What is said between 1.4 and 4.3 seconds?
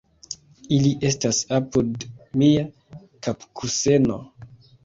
apud mia kapkuseno.